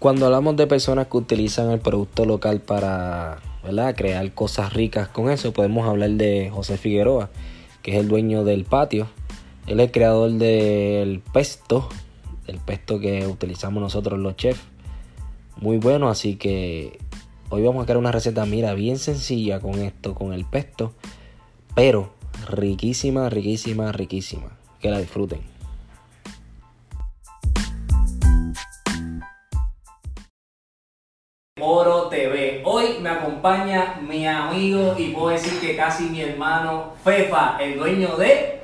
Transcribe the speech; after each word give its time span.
Cuando 0.00 0.24
hablamos 0.24 0.56
de 0.56 0.66
personas 0.66 1.08
que 1.08 1.18
utilizan 1.18 1.70
el 1.70 1.78
producto 1.78 2.24
local 2.24 2.62
para 2.62 3.42
¿verdad? 3.62 3.94
crear 3.94 4.32
cosas 4.32 4.72
ricas 4.72 5.08
con 5.08 5.28
eso, 5.28 5.52
podemos 5.52 5.86
hablar 5.86 6.12
de 6.12 6.48
José 6.48 6.78
Figueroa, 6.78 7.28
que 7.82 7.90
es 7.90 7.98
el 7.98 8.08
dueño 8.08 8.42
del 8.42 8.64
patio. 8.64 9.08
Él 9.66 9.78
es 9.78 9.88
el 9.88 9.92
creador 9.92 10.30
del 10.32 11.20
pesto, 11.34 11.86
el 12.46 12.56
pesto 12.56 12.98
que 12.98 13.26
utilizamos 13.26 13.82
nosotros 13.82 14.18
los 14.18 14.36
chefs. 14.36 14.62
Muy 15.58 15.76
bueno, 15.76 16.08
así 16.08 16.36
que 16.36 16.98
hoy 17.50 17.62
vamos 17.62 17.82
a 17.82 17.84
crear 17.84 17.98
una 17.98 18.10
receta, 18.10 18.46
mira, 18.46 18.72
bien 18.72 18.96
sencilla 18.96 19.60
con 19.60 19.80
esto, 19.80 20.14
con 20.14 20.32
el 20.32 20.46
pesto, 20.46 20.94
pero 21.74 22.14
riquísima, 22.48 23.28
riquísima, 23.28 23.92
riquísima. 23.92 24.56
Que 24.80 24.90
la 24.90 24.98
disfruten. 24.98 25.59
Acompaña 33.40 33.98
mi 34.06 34.26
amigo 34.26 34.94
y 34.98 35.08
puedo 35.12 35.30
decir 35.30 35.58
que 35.60 35.74
casi 35.74 36.04
mi 36.04 36.20
hermano 36.20 36.92
Fefa, 37.02 37.56
el 37.58 37.78
dueño 37.78 38.16
de 38.16 38.60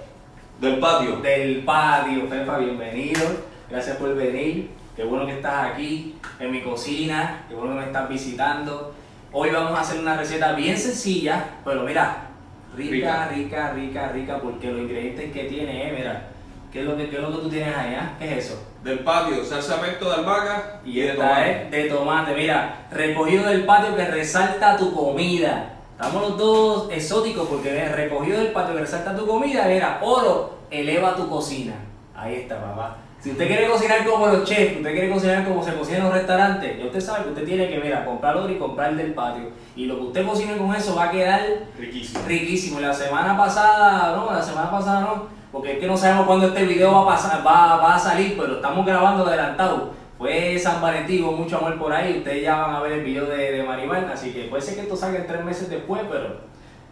Del 0.60 0.78
patio. 0.78 1.16
del 1.16 1.62
patio. 1.64 2.28
Fefa, 2.28 2.58
bienvenido. 2.58 3.22
Gracias 3.70 3.96
por 3.96 4.14
venir. 4.14 4.70
Qué 4.94 5.04
bueno 5.04 5.24
que 5.26 5.32
estás 5.32 5.72
aquí 5.72 6.16
en 6.38 6.50
mi 6.50 6.60
cocina. 6.60 7.44
Qué 7.48 7.54
bueno 7.54 7.72
que 7.72 7.80
me 7.80 7.86
estás 7.86 8.06
visitando. 8.08 8.94
Hoy 9.32 9.48
vamos 9.50 9.78
a 9.78 9.80
hacer 9.80 9.98
una 9.98 10.16
receta 10.18 10.52
bien 10.52 10.76
sencilla, 10.76 11.42
pero 11.64 11.82
mira, 11.82 12.28
rica, 12.76 13.28
rica, 13.28 13.72
rica, 13.72 14.12
rica, 14.12 14.38
porque 14.42 14.70
los 14.70 14.80
ingredientes 14.80 15.32
que 15.32 15.44
tiene, 15.44 15.88
eh, 15.88 15.94
mira. 15.96 16.28
¿Qué 16.76 16.82
es 16.82 16.88
lo 16.88 16.94
que, 16.94 17.08
qué 17.08 17.16
es 17.16 17.22
lo 17.22 17.30
que 17.30 17.38
tú 17.38 17.48
tienes 17.48 17.74
allá? 17.74 18.12
¿Qué 18.18 18.36
es 18.36 18.44
eso? 18.44 18.62
Del 18.84 18.98
patio, 18.98 19.42
salsa 19.42 19.80
pesto 19.80 20.10
de 20.10 20.14
albahaca 20.16 20.80
Y 20.84 21.00
de 21.00 21.08
esta 21.12 21.22
tomate. 21.22 21.62
es 21.62 21.70
de 21.70 21.84
tomate, 21.84 22.34
mira, 22.34 22.86
recogido 22.92 23.44
del 23.48 23.64
patio 23.64 23.96
que 23.96 24.04
resalta 24.04 24.76
tu 24.76 24.94
comida. 24.94 25.72
Estamos 25.98 26.20
los 26.22 26.36
dos 26.36 26.88
exóticos 26.92 27.48
porque 27.48 27.88
recogido 27.88 28.40
del 28.40 28.48
patio 28.52 28.74
que 28.74 28.80
resalta 28.82 29.16
tu 29.16 29.26
comida, 29.26 29.64
mira, 29.66 30.00
oro, 30.02 30.58
eleva 30.70 31.16
tu 31.16 31.26
cocina. 31.30 31.72
Ahí 32.14 32.34
está, 32.34 32.60
papá. 32.60 32.98
Si 33.20 33.30
usted 33.30 33.46
quiere 33.46 33.68
cocinar 33.68 34.04
como 34.04 34.26
los 34.26 34.44
chefs, 34.44 34.76
usted 34.76 34.92
quiere 34.92 35.10
cocinar 35.10 35.44
como 35.48 35.64
se 35.64 35.72
cocina 35.72 35.96
en 35.96 36.04
los 36.04 36.12
restaurantes, 36.12 36.78
ya 36.78 36.84
usted 36.84 37.00
sabe 37.00 37.24
que 37.24 37.30
usted 37.30 37.44
tiene 37.46 37.70
que, 37.70 37.78
mira, 37.78 38.04
comprar 38.04 38.36
oro 38.36 38.50
y 38.52 38.58
comprar 38.58 38.94
del 38.94 39.14
patio. 39.14 39.48
Y 39.74 39.86
lo 39.86 39.96
que 39.96 40.02
usted 40.02 40.26
cocine 40.26 40.58
con 40.58 40.74
eso 40.74 40.94
va 40.94 41.04
a 41.04 41.10
quedar 41.10 41.40
Riquísimo. 41.78 42.20
riquísimo. 42.28 42.80
La 42.80 42.92
semana 42.92 43.34
pasada, 43.34 44.14
no, 44.14 44.30
la 44.30 44.42
semana 44.42 44.70
pasada 44.70 45.00
no, 45.00 45.35
porque 45.56 45.72
es 45.72 45.78
que 45.78 45.86
no 45.86 45.96
sabemos 45.96 46.26
cuándo 46.26 46.48
este 46.48 46.66
video 46.66 46.92
va 46.92 47.00
a, 47.00 47.06
pasar, 47.06 47.38
va, 47.38 47.76
va 47.76 47.94
a 47.94 47.98
salir, 47.98 48.36
pero 48.38 48.56
estamos 48.56 48.84
grabando 48.84 49.24
adelantado. 49.24 49.90
Fue 50.18 50.58
San 50.58 50.82
Valentín, 50.82 51.24
hubo 51.24 51.32
mucho 51.32 51.56
amor 51.56 51.78
por 51.78 51.90
ahí, 51.90 52.18
ustedes 52.18 52.42
ya 52.42 52.56
van 52.56 52.74
a 52.74 52.80
ver 52.80 52.92
el 52.92 53.04
video 53.04 53.24
de, 53.24 53.52
de 53.52 53.62
Maribel, 53.62 54.04
así 54.04 54.34
que 54.34 54.44
puede 54.44 54.62
ser 54.62 54.74
que 54.74 54.82
esto 54.82 54.94
salga 54.94 55.20
en 55.20 55.26
tres 55.26 55.42
meses 55.42 55.70
después, 55.70 56.02
pero... 56.10 56.40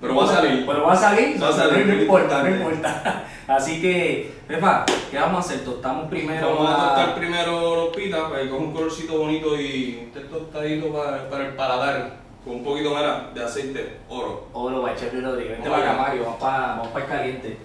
Pero 0.01 0.17
va 0.17 0.25
a 0.25 0.29
salir. 0.29 0.65
Pero 0.67 0.83
va 0.83 0.93
a 0.95 0.97
salir, 0.97 1.43
Va 1.43 1.49
a 1.49 1.53
salir, 1.53 1.87
no, 1.87 1.95
importa, 1.95 2.43
no 2.43 2.49
importa. 2.57 3.25
Así 3.49 3.83
que, 3.83 4.33
Pepa, 4.49 4.87
¿qué 5.11 5.19
vamos 5.19 5.37
a 5.37 5.41
hacer? 5.41 5.65
Tostamos 5.65 6.09
primero 6.09 6.55
Vamos 6.55 6.71
a 6.71 6.77
tostar 6.77 7.15
primero 7.15 7.77
los 7.77 7.97
pitas 7.97 8.31
para 8.31 8.43
que 8.43 8.49
coja 8.49 8.63
un 8.63 8.73
colorcito 8.73 9.19
bonito 9.19 9.61
y 9.61 10.07
esté 10.07 10.21
tostadito 10.21 10.93
para, 10.93 11.29
para 11.29 11.47
el 11.47 11.55
paladar. 11.55 12.17
Con 12.45 12.57
un 12.57 12.65
poquito 12.65 12.93
más 12.93 13.35
de 13.35 13.45
aceite 13.45 13.99
oro. 14.09 14.49
Oro, 14.53 14.83
Bachel 14.83 15.23
Rodríguez. 15.23 15.53
Vente 15.53 15.71
para 15.71 15.93
acá, 15.93 16.03
Mario, 16.03 16.25
vamos 16.25 16.41
para, 16.41 16.67
vamos 16.67 16.89
para 16.89 17.05
el 17.05 17.11
caliente. 17.11 17.59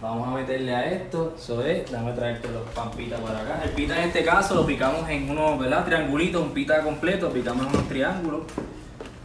Vamos 0.00 0.28
a 0.28 0.30
meterle 0.32 0.74
a 0.74 0.92
esto, 0.92 1.34
eso 1.38 1.64
es, 1.64 1.90
déjame 1.90 2.12
traerte 2.12 2.48
los 2.52 2.68
pampitas 2.74 3.18
para 3.20 3.40
acá. 3.40 3.62
El 3.64 3.70
pita 3.70 3.98
en 3.98 4.08
este 4.08 4.24
caso 4.24 4.54
lo 4.54 4.66
picamos 4.66 5.08
en 5.08 5.30
unos, 5.30 5.58
¿verdad? 5.58 5.86
Triangulitos, 5.86 6.42
un 6.42 6.50
pita 6.50 6.82
completo, 6.82 7.30
picamos 7.30 7.66
en 7.66 7.72
unos 7.72 7.88
triángulos. 7.88 8.42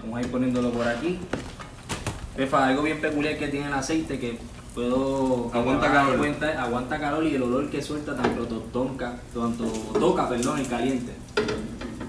Vamos 0.01 0.17
a 0.17 0.21
ir 0.21 0.31
poniéndolo 0.31 0.71
por 0.71 0.87
aquí. 0.87 1.19
Pefa, 2.37 2.67
algo 2.67 2.83
bien 2.83 3.01
peculiar 3.01 3.37
que 3.37 3.49
tiene 3.49 3.67
el 3.67 3.73
aceite 3.73 4.17
que 4.17 4.37
puedo... 4.73 5.51
Aguanta 5.53 5.91
calor. 5.91 6.17
cuenta 6.17 6.63
aguanta 6.63 6.99
calor 6.99 7.25
y 7.25 7.35
el 7.35 7.43
olor 7.43 7.69
que 7.69 7.81
suelta 7.81 8.15
tanto 8.15 8.45
toca, 8.45 9.19
tanto 9.33 9.65
toca, 9.99 10.29
perdón, 10.29 10.59
el 10.59 10.67
caliente. 10.67 11.11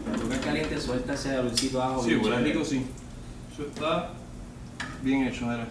Cuando 0.04 0.22
toca 0.22 0.34
el 0.36 0.40
caliente 0.40 0.80
suelta 0.80 1.14
ese 1.14 1.36
olorcito 1.36 1.82
ajo. 1.82 2.04
Sí, 2.04 2.14
huele 2.14 2.38
rico, 2.38 2.64
sí. 2.64 2.86
Eso 3.52 3.64
está 3.64 4.10
bien 5.02 5.26
hecho, 5.26 5.46
mira. 5.46 5.66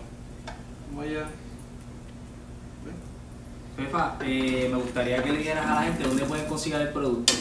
Vamos 0.90 1.06
allá. 1.06 1.26
Pepa, 3.76 4.18
eh, 4.24 4.68
me 4.72 4.78
gustaría 4.78 5.24
que 5.24 5.32
le 5.32 5.40
dieras 5.40 5.66
a 5.66 5.76
la 5.76 5.84
gente 5.84 6.04
dónde 6.04 6.24
pueden 6.26 6.46
conseguir 6.46 6.80
el 6.82 6.90
producto. 6.90 7.34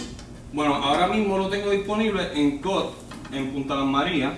Bueno, 0.53 0.75
ahora 0.77 1.07
mismo 1.09 1.39
lo 1.39 1.49
tengo 1.49 1.71
disponible 1.71 2.29
en 2.35 2.59
COT, 2.59 2.95
en 3.33 3.53
Punta 3.53 3.75
Las 3.77 3.87
Marías, 3.87 4.33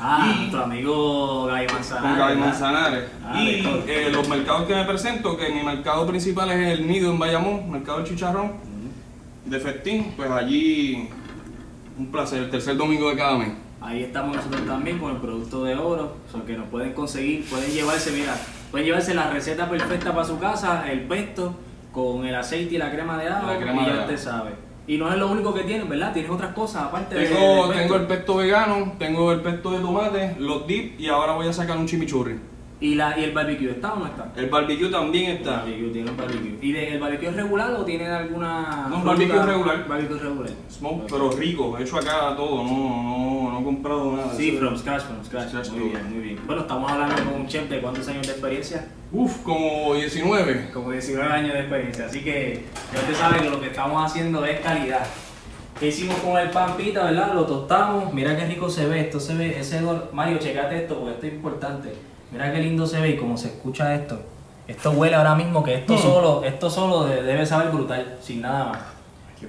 Ah, 0.00 0.26
Y- 0.34 0.38
nuestro 0.38 0.64
amigo 0.64 1.44
Gaby 1.46 1.66
Manzanares. 1.70 2.08
con 2.10 2.18
Gaby. 2.18 2.40
Manzanares. 2.40 3.04
Ah, 3.24 3.40
y 3.42 3.60
de 3.62 4.06
eh, 4.06 4.10
los 4.10 4.26
mercados 4.26 4.66
que 4.66 4.74
me 4.74 4.84
presento, 4.84 5.36
que 5.36 5.50
mi 5.50 5.62
mercado 5.62 6.06
principal 6.06 6.50
es 6.50 6.78
el 6.78 6.86
Nido 6.88 7.10
en 7.12 7.18
Bayamón, 7.18 7.70
mercado 7.70 7.98
del 7.98 8.06
Chicharrón. 8.08 8.52
De 9.44 9.60
festín, 9.60 10.12
pues 10.16 10.30
allí 10.30 11.08
un 11.98 12.06
placer, 12.10 12.44
el 12.44 12.50
tercer 12.50 12.76
domingo 12.78 13.10
de 13.10 13.16
cada 13.16 13.36
mes. 13.36 13.50
Ahí 13.82 14.02
estamos 14.04 14.34
nosotros 14.34 14.64
también 14.66 14.98
con 14.98 15.10
el 15.10 15.18
producto 15.18 15.62
de 15.64 15.74
oro, 15.74 16.16
o 16.26 16.32
sea, 16.32 16.44
que 16.46 16.56
nos 16.56 16.68
pueden 16.68 16.94
conseguir, 16.94 17.44
pueden 17.44 17.70
llevarse, 17.70 18.12
mira, 18.12 18.34
pueden 18.72 18.86
llevarse 18.86 19.14
la 19.14 19.30
receta 19.30 19.68
perfecta 19.70 20.12
para 20.12 20.26
su 20.26 20.38
casa, 20.40 20.90
el 20.90 21.02
pesto 21.02 21.54
con 21.92 22.26
el 22.26 22.34
aceite 22.34 22.74
y 22.74 22.78
la 22.78 22.90
crema 22.90 23.16
de 23.18 23.26
La 23.30 23.56
crema 23.60 23.82
y 23.82 23.86
ya 23.86 24.00
usted 24.00 24.16
sabe. 24.18 24.50
Y 24.86 24.96
no 24.98 25.08
es 25.12 25.16
lo 25.16 25.30
único 25.30 25.54
que 25.54 25.62
tienen, 25.62 25.88
¿verdad? 25.88 26.12
Tienes 26.12 26.30
otras 26.30 26.52
cosas 26.54 26.84
aparte 26.84 27.14
de- 27.14 27.26
Tengo, 27.28 27.68
del 27.68 27.78
tengo 27.78 27.94
el 27.96 28.06
pesto. 28.06 28.36
vegano, 28.36 28.94
tengo 28.98 29.30
el 29.30 29.40
pesto 29.40 29.70
de 29.70 29.78
tomate, 29.78 30.34
los 30.40 30.66
dip 30.66 30.98
y 30.98 31.06
ahora 31.08 31.34
voy 31.34 31.46
a 31.46 31.52
sacar 31.52 31.76
un 31.76 31.86
chimichurri. 31.86 32.40
¿Y, 32.82 32.96
la, 32.96 33.16
¿Y 33.16 33.22
el 33.22 33.30
barbecue 33.32 33.70
está 33.70 33.92
o 33.92 34.00
no 34.00 34.06
está? 34.06 34.32
El 34.34 34.50
barbecue 34.50 34.88
también 34.88 35.30
El 35.30 35.36
está. 35.36 35.58
barbecue, 35.58 35.88
tiene 35.90 36.10
un 36.10 36.16
barbecue. 36.16 36.58
¿Y 36.60 36.72
de, 36.72 36.88
el 36.94 36.98
barbecue 37.00 37.28
es 37.28 37.36
regular 37.36 37.70
o 37.74 37.84
tiene 37.84 38.08
alguna... 38.08 38.88
No, 38.90 38.96
un 38.96 39.04
barbecue 39.04 39.34
fruta? 39.36 39.46
regular. 39.46 39.86
Barbecue 39.88 40.18
regular. 40.18 40.50
Smoke, 40.68 41.06
pero 41.08 41.30
rico, 41.30 41.78
hecho 41.78 41.96
acá 41.96 42.34
todo, 42.36 42.64
no, 42.64 42.70
no, 42.72 43.52
no 43.52 43.60
he 43.60 43.64
comprado 43.64 44.16
nada. 44.16 44.34
Sí, 44.34 44.56
from 44.58 44.76
scratch, 44.76 45.02
from 45.02 45.24
scratch. 45.24 45.50
Scratch 45.50 45.68
muy 45.70 45.90
bien, 45.90 46.12
muy 46.12 46.22
bien. 46.24 46.40
Bueno, 46.44 46.62
estamos 46.62 46.90
hablando 46.90 47.14
con 47.22 47.40
un 47.42 47.46
chef 47.46 47.70
de 47.70 47.80
cuántos 47.80 48.08
años 48.08 48.26
de 48.26 48.32
experiencia. 48.32 48.88
Uf, 49.12 49.42
como 49.44 49.94
19. 49.94 50.70
Como 50.74 50.90
19 50.90 51.32
años 51.32 51.52
de 51.52 51.60
experiencia. 51.60 52.06
Así 52.06 52.24
que 52.24 52.64
ya 52.92 52.98
usted 52.98 53.14
sabe 53.14 53.42
que 53.42 53.50
lo 53.50 53.60
que 53.60 53.68
estamos 53.68 54.04
haciendo 54.04 54.44
es 54.44 54.58
calidad. 54.58 55.06
¿Qué 55.78 55.86
hicimos 55.86 56.16
con 56.16 56.36
el 56.36 56.50
pan 56.50 56.76
pita, 56.76 57.04
verdad? 57.04 57.32
Lo 57.32 57.46
tostamos. 57.46 58.12
Mira 58.12 58.36
qué 58.36 58.44
rico 58.46 58.68
se 58.68 58.86
ve. 58.86 59.02
Esto 59.02 59.20
se 59.20 59.36
ve, 59.36 59.56
ese 59.56 59.80
Mario, 60.12 60.38
checate 60.38 60.82
esto 60.82 60.98
porque 60.98 61.12
esto 61.14 61.26
es 61.26 61.32
importante. 61.34 61.92
Mira 62.32 62.52
qué 62.52 62.58
lindo 62.60 62.86
se 62.86 63.00
ve 63.00 63.10
y 63.10 63.16
cómo 63.16 63.36
se 63.36 63.48
escucha 63.48 63.94
esto. 63.94 64.18
Esto 64.66 64.90
huele 64.92 65.14
ahora 65.16 65.34
mismo 65.34 65.62
que 65.62 65.74
esto 65.74 65.94
Mm. 65.94 65.98
solo, 65.98 66.44
esto 66.44 66.70
solo 66.70 67.04
de- 67.04 67.22
debe 67.22 67.44
saber 67.44 67.68
brutal, 67.70 68.16
sin 68.22 68.40
nada 68.40 68.64
más. 68.66 68.78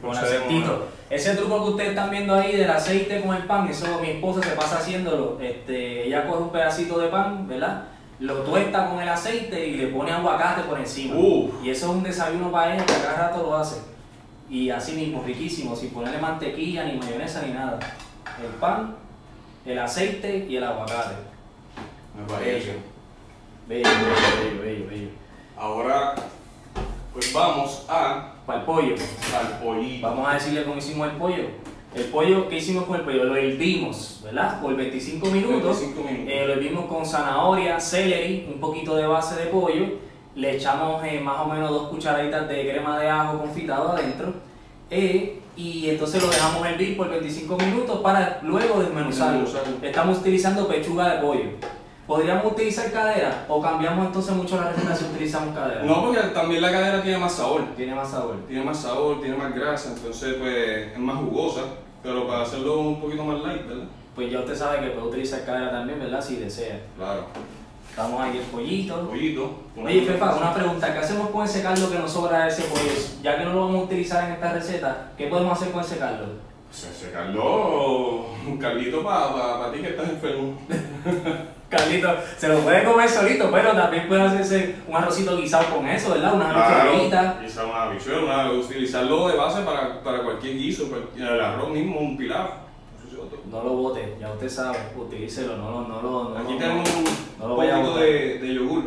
Con 0.02 0.18
aceitito. 0.18 0.88
Ese 1.10 1.36
truco 1.36 1.64
que 1.66 1.70
ustedes 1.72 1.90
están 1.92 2.10
viendo 2.10 2.34
ahí 2.34 2.56
del 2.56 2.70
aceite 2.70 3.22
con 3.22 3.36
el 3.36 3.44
pan, 3.44 3.68
eso 3.70 3.86
mi 4.02 4.10
esposa 4.10 4.42
se 4.42 4.56
pasa 4.56 4.78
haciéndolo. 4.80 5.38
Este, 5.40 6.08
ella 6.08 6.26
coge 6.28 6.42
un 6.44 6.50
pedacito 6.52 6.98
de 7.00 7.08
pan, 7.10 7.48
¿verdad? 7.48 7.84
Lo 8.20 8.38
tuesta 8.38 8.90
con 8.90 9.00
el 9.02 9.08
aceite 9.10 9.68
y 9.68 9.76
le 9.78 9.88
pone 9.88 10.12
aguacate 10.12 10.64
por 10.64 10.80
encima. 10.80 11.16
Uf. 11.16 11.64
Y 11.64 11.70
eso 11.70 11.86
es 11.92 11.92
un 11.98 12.04
desayuno 12.04 12.52
para 12.52 12.74
ella 12.74 12.86
que 12.86 12.94
a 12.94 13.04
cada 13.04 13.28
rato 13.30 13.44
lo 13.44 13.56
hace. 13.56 13.82
Y 14.50 14.72
así 14.72 14.94
mismo, 14.94 15.24
riquísimo, 15.24 15.76
sin 15.76 15.92
ponerle 15.92 16.18
mantequilla, 16.20 16.86
ni 16.86 16.98
mayonesa, 16.98 17.44
ni 17.46 17.54
nada. 17.54 17.78
El 18.42 18.48
pan, 18.60 18.96
el 19.66 19.78
aceite 19.78 20.48
y 20.50 20.56
el 20.58 20.64
aguacate. 20.64 21.16
Me 22.18 22.24
parece. 22.28 22.76
Bello, 23.68 23.84
bello, 23.90 24.60
bello, 24.60 24.62
bello, 24.62 24.90
bello. 24.90 25.10
Ahora, 25.58 26.16
pues 27.14 27.32
vamos 27.34 27.86
a 27.90 28.34
Para 28.46 28.60
el 28.60 28.66
pollo. 28.66 28.96
al 29.38 29.60
pollito. 29.60 30.08
Vamos 30.08 30.28
a 30.28 30.34
decirle 30.34 30.64
cómo 30.64 30.78
hicimos 30.78 31.10
el 31.10 31.18
pollo. 31.18 31.44
El 31.96 32.06
pollo, 32.06 32.50
¿qué 32.50 32.58
hicimos 32.58 32.86
con 32.86 32.96
el 32.98 33.04
pollo? 33.04 33.24
Lo 33.26 33.36
hervimos, 33.36 34.22
¿verdad? 34.24 34.62
Por 34.62 34.76
25 34.76 35.28
minutos. 35.28 35.80
25 35.80 36.02
minutos. 36.10 36.34
Eh, 36.34 36.44
lo 36.48 36.54
hervimos 36.54 36.86
con 36.86 37.06
zanahoria, 37.06 37.80
celery, 37.80 38.50
un 38.52 38.60
poquito 38.60 38.96
de 38.96 39.06
base 39.08 39.36
de 39.36 39.46
pollo. 39.48 39.86
Le 40.36 40.56
echamos 40.56 41.04
eh, 41.06 41.20
más 41.20 41.40
o 41.42 41.46
menos 41.46 41.70
dos 41.70 41.90
cucharaditas 41.90 42.48
de 42.50 42.70
crema 42.70 43.00
de 43.00 43.10
ajo 43.10 43.40
confitado 43.40 43.90
adentro. 43.92 44.34
Eh, 44.90 45.40
y 45.56 45.90
entonces 45.90 46.22
lo 46.22 46.30
dejamos 46.30 46.66
hervir 46.68 46.98
por 46.98 47.10
25 47.10 47.58
minutos 47.58 48.00
para 48.02 48.40
luego. 48.42 48.80
Desmenuzarlo. 48.80 49.46
Estamos 49.84 50.18
utilizando 50.18 50.68
pechuga 50.68 51.14
de 51.16 51.22
pollo. 51.22 51.46
¿Podríamos 52.08 52.52
utilizar 52.52 52.92
cadera 52.92 53.46
o 53.48 53.62
cambiamos 53.62 54.08
entonces 54.08 54.36
mucho 54.36 54.58
la 54.58 54.72
receta 54.72 54.94
si 54.94 55.06
utilizamos 55.06 55.56
cadera? 55.56 55.84
No, 55.84 56.04
porque 56.04 56.20
también 56.34 56.62
la 56.62 56.72
cadera 56.72 57.02
tiene 57.02 57.18
más 57.18 57.34
sabor. 57.34 57.64
Tiene 57.78 57.96
más 57.96 58.12
sabor. 58.12 58.36
Tiene 58.46 58.64
más 58.66 58.78
sabor, 58.78 59.22
tiene 59.22 59.38
más 59.38 59.56
grasa, 59.56 59.94
entonces 59.96 60.36
pues 60.36 60.92
es 60.92 61.00
más 61.00 61.18
jugosa. 61.18 61.62
Pero 62.02 62.28
para 62.28 62.42
hacerlo 62.42 62.82
un 62.82 63.00
poquito 63.00 63.24
más 63.24 63.42
light, 63.42 63.66
¿verdad? 63.66 63.86
Pues 64.16 64.30
ya 64.30 64.40
usted 64.40 64.56
sabe 64.56 64.82
que 64.82 64.88
puede 64.88 65.08
utilizar 65.08 65.46
cadera 65.46 65.72
también, 65.72 66.00
¿verdad? 66.00 66.22
Si 66.22 66.36
desea. 66.36 66.82
Claro. 66.98 67.24
Estamos 67.90 68.20
ahí 68.20 68.38
el 68.38 68.44
pollito. 68.46 69.08
Pollito. 69.08 69.52
Oye, 69.82 70.02
Fefa, 70.02 70.36
una 70.36 70.54
pregunta. 70.54 70.92
¿Qué 70.92 71.00
hacemos 71.00 71.30
con 71.30 71.46
ese 71.46 71.64
caldo 71.64 71.90
que 71.90 72.00
nos 72.00 72.12
sobra 72.12 72.44
de 72.44 72.50
ese 72.50 72.64
pollo? 72.64 72.92
Ya 73.22 73.38
que 73.38 73.46
no 73.46 73.54
lo 73.54 73.62
vamos 73.62 73.82
a 73.82 73.84
utilizar 73.86 74.26
en 74.26 74.34
esta 74.34 74.52
receta, 74.52 75.12
¿qué 75.18 75.28
podemos 75.28 75.54
hacer 75.54 75.72
con 75.72 75.82
ese 75.82 75.98
caldo? 75.98 76.26
Pues 76.70 76.84
ese 76.86 77.12
caldo, 77.12 78.26
un 78.46 78.58
caldito 78.58 79.04
para 79.04 79.72
ti 79.72 79.80
que 79.80 79.90
estás 79.90 80.10
enfermo. 80.10 80.58
Caldito, 81.76 82.10
se 82.38 82.48
lo 82.48 82.60
puede 82.60 82.84
comer 82.84 83.10
solito, 83.10 83.50
pero 83.52 83.72
también 83.74 84.08
puede 84.08 84.22
hacerse 84.22 84.76
un 84.88 84.96
arrocito 84.96 85.36
guisado 85.38 85.76
con 85.76 85.88
eso, 85.88 86.12
¿verdad? 86.14 86.34
Unas 86.36 86.56
habichuelitas. 86.56 87.36
Quizá 87.44 87.66
una 87.66 87.84
habichuela, 87.84 88.52
utilizarlo 88.52 89.28
de 89.30 89.36
base 89.38 89.62
para, 89.64 90.02
para 90.04 90.24
cualquier 90.24 90.56
guiso, 90.58 90.90
cualquier- 90.90 91.28
el 91.28 91.42
arroz 91.42 91.70
mismo, 91.72 92.00
un 92.00 92.18
pilar. 92.18 92.64
No 93.50 93.64
lo 93.64 93.70
bote, 93.74 94.16
ya 94.20 94.32
usted 94.32 94.50
sabe, 94.50 94.78
utilícelo, 94.98 95.58
no 95.58 95.70
lo, 95.70 95.88
no 95.88 96.02
lo, 96.02 96.30
no 96.30 96.38
Aquí 96.40 96.58
tenemos 96.58 96.90
un 96.90 97.04
no 97.40 97.48
lo 97.50 97.62
a 97.62 97.66
poquito 97.76 97.98
de, 97.98 98.40
de 98.40 98.54
yogur 98.56 98.84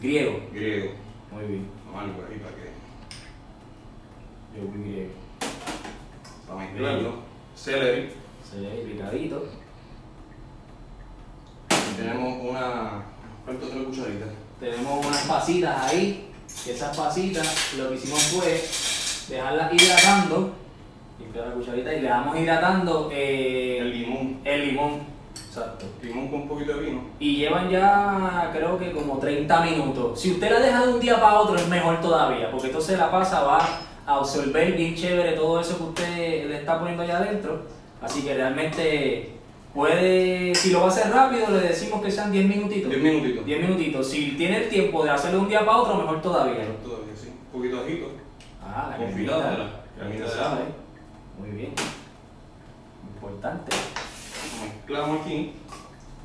Griego. 0.00 0.40
griego. 0.52 0.90
Muy 1.30 1.44
bien, 1.44 1.68
Vamos 1.86 2.02
algo 2.02 2.22
ahí 2.28 2.38
para 2.38 2.54
que 2.56 2.68
yo 4.56 4.68
muy 4.68 4.90
griego. 4.90 5.10
para 6.48 6.60
mezclarlo. 6.60 7.12
Celery. 7.54 8.10
Ve 8.56 8.84
picadito. 8.92 9.44
Tenemos 12.08 12.50
una. 12.50 13.04
¿Cuánto 13.44 13.66
tres 13.68 13.84
cucharitas? 13.84 14.28
Tenemos 14.60 15.06
unas 15.06 15.22
pasitas 15.26 15.86
ahí, 15.86 16.30
que 16.64 16.72
esas 16.72 16.96
pasitas 16.96 17.74
lo 17.76 17.88
que 17.88 17.94
hicimos 17.96 18.22
fue 18.24 18.62
dejarlas 19.34 19.72
hidratando, 19.72 20.50
limpiar 21.18 21.48
la 21.48 21.54
cucharita 21.54 21.94
y 21.94 22.00
le 22.00 22.08
damos 22.08 22.38
hidratando 22.38 23.08
eh, 23.12 23.78
El 23.80 23.92
limón. 23.92 24.40
el 24.44 24.66
limón. 24.68 25.18
Exacto. 25.48 25.86
Limón 26.02 26.28
con 26.28 26.42
un 26.42 26.48
poquito 26.48 26.74
de 26.74 26.86
vino. 26.86 27.00
Y 27.18 27.36
llevan 27.36 27.70
ya 27.70 28.50
creo 28.52 28.78
que 28.78 28.92
como 28.92 29.18
30 29.18 29.60
minutos. 29.62 30.20
Si 30.20 30.32
usted 30.32 30.50
la 30.50 30.60
deja 30.60 30.86
de 30.86 30.92
un 30.94 31.00
día 31.00 31.20
para 31.20 31.40
otro 31.40 31.56
es 31.56 31.68
mejor 31.68 32.00
todavía, 32.00 32.50
porque 32.50 32.66
entonces 32.66 32.98
la 32.98 33.10
pasa 33.10 33.42
va 33.42 33.58
a 34.06 34.16
absorber 34.16 34.72
bien 34.72 34.94
chévere 34.94 35.32
todo 35.32 35.60
eso 35.60 35.76
que 35.78 35.84
usted 35.84 36.48
le 36.48 36.58
está 36.58 36.78
poniendo 36.78 37.02
allá 37.02 37.18
adentro. 37.18 37.62
Así 38.02 38.22
que 38.22 38.34
realmente 38.34 39.37
puede, 39.78 40.52
si 40.56 40.72
lo 40.72 40.80
va 40.80 40.86
a 40.86 40.88
hacer 40.88 41.12
rápido, 41.12 41.52
le 41.52 41.68
decimos 41.68 42.02
que 42.02 42.10
sean 42.10 42.32
10 42.32 42.48
minutitos. 42.48 42.90
10 42.90 43.00
minutitos. 43.00 43.46
10 43.46 43.62
minutitos. 43.62 44.10
Si 44.10 44.32
tiene 44.32 44.64
el 44.64 44.68
tiempo 44.68 45.04
de 45.04 45.10
hacerlo 45.10 45.38
de 45.38 45.42
un 45.44 45.48
día 45.48 45.64
para 45.64 45.78
otro, 45.78 45.94
mejor 45.94 46.20
todavía. 46.20 46.66
Todavía 46.82 47.14
sí. 47.14 47.28
Un 47.28 47.60
poquito 47.60 47.80
ajito. 47.80 48.06
Ah, 48.60 48.88
la 48.90 48.96
Confitado, 48.96 49.40
de. 49.40 50.64
Muy 51.38 51.50
bien. 51.56 51.72
Importante. 53.14 53.76
Mezclamos 54.64 55.20
aquí. 55.20 55.52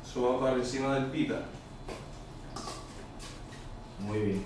Eso 0.04 0.32
va 0.32 0.40
para 0.40 0.56
encima 0.56 0.94
del 0.96 1.06
pita. 1.06 1.42
Muy 4.00 4.18
bien. 4.18 4.42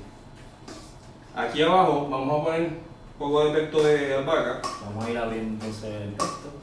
Aquí 1.34 1.62
abajo 1.62 2.08
vamos 2.10 2.42
a 2.42 2.44
poner 2.44 2.60
un 2.60 2.78
poco 3.18 3.44
de 3.44 3.58
pesto 3.58 3.82
de 3.82 4.16
albahaca. 4.16 4.60
Vamos 4.84 5.06
a 5.06 5.10
ir 5.10 5.16
abriendo 5.16 5.64
entonces 5.64 5.94
el 5.94 6.10
pesto. 6.10 6.58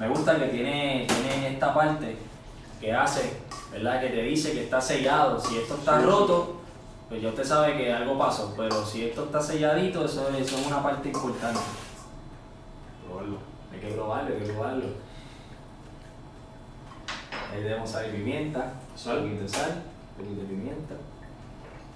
Me 0.00 0.08
gusta 0.08 0.36
que 0.38 0.46
tiene, 0.46 1.06
tiene 1.06 1.48
esta 1.52 1.74
parte 1.74 2.16
que 2.80 2.92
hace, 2.92 3.34
¿verdad? 3.70 4.00
Que 4.00 4.08
te 4.08 4.22
dice 4.22 4.52
que 4.52 4.64
está 4.64 4.80
sellado. 4.80 5.38
Si 5.38 5.58
esto 5.58 5.74
está 5.74 6.00
roto, 6.00 6.56
pues 7.10 7.20
ya 7.20 7.28
usted 7.28 7.44
sabe 7.44 7.76
que 7.76 7.92
algo 7.92 8.16
pasó. 8.18 8.54
Pero 8.56 8.84
si 8.86 9.04
esto 9.04 9.24
está 9.26 9.42
selladito, 9.42 10.06
eso, 10.06 10.28
es- 10.30 10.46
eso 10.46 10.56
es 10.58 10.66
una 10.66 10.82
parte 10.82 11.08
importante. 11.10 11.60
Probarlo. 13.06 13.36
Hay 13.72 13.78
que 13.80 13.88
probarlo, 13.94 14.34
hay 14.34 14.40
que 14.40 14.52
probarlo. 14.52 14.86
Ahí 17.52 17.62
debemos 17.62 17.90
sal 17.90 18.06
y 18.08 18.16
pimienta, 18.16 18.72
Sal. 18.96 19.18
un 19.18 19.22
poquito 19.24 19.42
de 19.42 19.48
sal, 19.48 19.82
un 20.18 20.24
poquito 20.24 20.40
de 20.42 20.48
pimienta. 20.48 20.94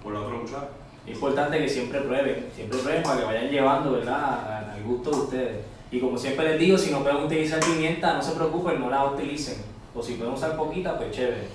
Por 0.03 0.13
la 0.13 0.21
otra 0.21 0.41
cuchara. 0.41 0.69
Es 1.07 1.15
importante 1.15 1.59
que 1.59 1.69
siempre 1.69 2.01
prueben, 2.03 2.51
siempre 2.55 2.79
prueben 2.81 3.03
para 3.03 3.19
que 3.21 3.25
vayan 3.25 3.49
llevando, 3.51 3.93
¿verdad? 3.93 4.71
Al 4.75 4.83
gusto 4.85 5.11
de 5.11 5.17
ustedes. 5.17 5.65
Y 5.95 6.01
como 6.01 6.19
siempre 6.19 6.49
les 6.49 6.59
digo, 6.59 6.77
si 6.77 6.91
no 6.91 7.05
pueden 7.05 7.19
utilizar 7.19 7.61
pimienta, 7.61 8.15
no 8.15 8.21
se 8.21 8.33
preocupen, 8.33 8.81
no 8.81 8.91
la 8.91 9.05
utilicen. 9.05 9.59
O 9.95 10.03
si 10.03 10.15
pueden 10.15 10.35
usar 10.35 10.57
poquita, 10.57 10.99
pues 10.99 11.13
chévere. 11.13 11.47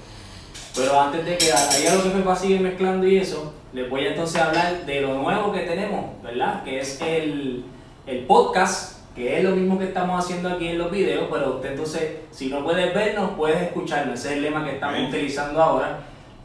Pero 0.73 0.97
antes 0.97 1.25
de 1.25 1.37
que 1.37 1.51
ahí 1.51 1.85
a 1.85 1.95
lo 1.95 2.03
que 2.03 2.09
me 2.17 2.23
va 2.23 2.31
a 2.31 2.35
seguir 2.37 2.61
mezclando 2.61 3.05
y 3.05 3.17
eso, 3.17 3.51
les 3.73 3.89
voy 3.89 4.05
a 4.05 4.11
entonces 4.11 4.41
hablar 4.41 4.85
de 4.85 5.01
lo 5.01 5.15
nuevo 5.15 5.51
que 5.51 5.59
tenemos, 5.63 6.05
¿verdad? 6.23 6.63
Que 6.63 6.79
es 6.79 7.01
el, 7.01 7.65
el 8.07 8.19
podcast, 8.27 8.99
que 9.13 9.39
es 9.39 9.43
lo 9.43 9.57
mismo 9.57 9.77
que 9.77 9.85
estamos 9.85 10.23
haciendo 10.23 10.47
aquí 10.47 10.69
en 10.69 10.77
los 10.77 10.89
videos, 10.89 11.25
pero 11.29 11.55
usted 11.55 11.71
entonces, 11.71 12.19
si 12.31 12.47
no 12.47 12.63
puedes 12.63 12.93
vernos, 12.93 13.31
puedes 13.35 13.61
escucharnos. 13.61 14.19
Ese 14.19 14.29
es 14.29 14.33
el 14.35 14.43
lema 14.43 14.63
que 14.63 14.75
estamos 14.75 14.95
Bien. 14.95 15.09
utilizando 15.09 15.61
ahora. 15.61 15.99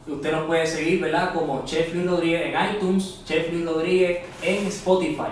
Usted 0.05 0.33
nos 0.33 0.47
puede 0.47 0.67
seguir, 0.67 0.99
¿verdad? 0.99 1.33
Como 1.33 1.63
Chef 1.63 1.93
Luis 1.93 2.07
Rodríguez 2.07 2.41
en 2.47 2.75
iTunes, 2.75 3.21
Chef 3.23 3.53
Luis 3.53 3.65
Rodríguez 3.65 4.19
en 4.41 4.67
Spotify. 4.67 5.31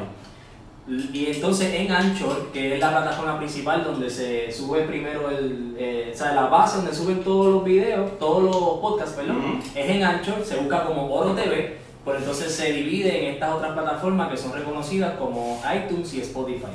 Y 0.86 1.28
entonces 1.28 1.74
en 1.74 1.92
Anchor, 1.92 2.52
que 2.52 2.74
es 2.74 2.80
la 2.80 2.92
plataforma 2.92 3.38
principal 3.38 3.86
donde 3.86 4.10
se 4.10 4.52
sube 4.52 4.82
primero 4.82 5.30
el, 5.30 5.76
eh, 5.80 6.12
o 6.14 6.18
sea, 6.18 6.34
la 6.34 6.48
base 6.48 6.78
donde 6.78 6.94
suben 6.94 7.24
todos 7.24 7.54
los 7.54 7.64
videos, 7.64 8.20
todos 8.20 8.44
los 8.44 8.80
podcasts, 8.82 9.16
perdón, 9.16 9.62
es 9.74 9.90
en 9.90 10.04
Anchor, 10.04 10.44
se 10.44 10.58
busca 10.58 10.84
como 10.84 11.10
Oro 11.14 11.32
TV, 11.32 11.78
pero 12.04 12.18
entonces 12.18 12.54
se 12.54 12.74
divide 12.74 13.28
en 13.28 13.36
estas 13.36 13.54
otras 13.54 13.72
plataformas 13.72 14.30
que 14.30 14.36
son 14.36 14.52
reconocidas 14.52 15.14
como 15.18 15.62
iTunes 15.74 16.14
y 16.16 16.22
Spotify. 16.22 16.66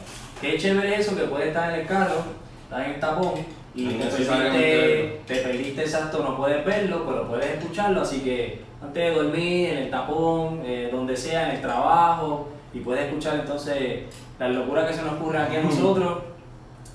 Qué 0.41 0.57
chévere 0.57 0.97
eso 0.97 1.15
que 1.15 1.25
puede 1.25 1.49
estar 1.49 1.75
en 1.75 1.81
el 1.81 1.87
carro, 1.87 2.23
estar 2.65 2.83
en 2.87 2.95
el 2.95 3.01
tapón 3.01 3.35
y 3.75 3.89
te 3.89 4.07
perdiste, 4.07 5.21
te 5.27 5.37
perdiste 5.37 5.83
exacto, 5.83 6.23
no 6.23 6.35
puedes 6.35 6.65
verlo, 6.65 7.05
pero 7.07 7.29
puedes 7.29 7.59
escucharlo, 7.59 8.01
así 8.01 8.21
que 8.21 8.63
antes 8.81 9.03
de 9.03 9.23
dormir, 9.23 9.71
en 9.71 9.79
el 9.79 9.91
tapón, 9.91 10.63
eh, 10.65 10.89
donde 10.91 11.15
sea, 11.15 11.51
en 11.51 11.57
el 11.57 11.61
trabajo, 11.61 12.49
y 12.75 12.81
puedes 12.81 13.07
escuchar 13.07 13.37
entonces 13.41 14.03
las 14.39 14.51
locuras 14.55 14.87
que 14.91 14.95
se 14.97 15.03
nos 15.03 15.15
ocurren 15.15 15.43
aquí 15.43 15.57
a 15.57 15.63
nosotros 15.63 16.19